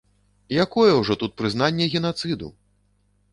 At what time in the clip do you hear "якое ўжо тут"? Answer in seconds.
0.65-1.35